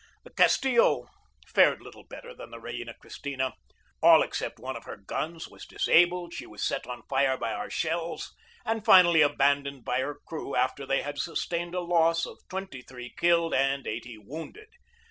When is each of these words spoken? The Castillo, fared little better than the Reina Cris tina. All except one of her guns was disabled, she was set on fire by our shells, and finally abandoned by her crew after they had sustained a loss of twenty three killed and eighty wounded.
The 0.23 0.31
Castillo, 0.31 1.09
fared 1.45 1.79
little 1.79 2.03
better 2.03 2.33
than 2.33 2.49
the 2.49 2.59
Reina 2.59 2.95
Cris 2.95 3.19
tina. 3.21 3.53
All 4.01 4.23
except 4.23 4.57
one 4.59 4.75
of 4.75 4.85
her 4.85 4.97
guns 4.97 5.47
was 5.47 5.67
disabled, 5.67 6.33
she 6.33 6.47
was 6.47 6.63
set 6.65 6.87
on 6.87 7.03
fire 7.03 7.37
by 7.37 7.53
our 7.53 7.69
shells, 7.69 8.33
and 8.65 8.83
finally 8.83 9.21
abandoned 9.21 9.85
by 9.85 9.99
her 9.99 10.17
crew 10.25 10.55
after 10.55 10.87
they 10.87 11.03
had 11.03 11.19
sustained 11.19 11.75
a 11.75 11.81
loss 11.81 12.25
of 12.25 12.39
twenty 12.49 12.81
three 12.81 13.13
killed 13.15 13.53
and 13.53 13.85
eighty 13.85 14.17
wounded. 14.17 14.69